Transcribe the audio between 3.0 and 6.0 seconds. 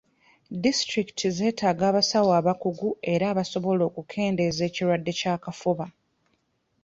era abasobola okukendeeza ekirwadde ky'akafuba.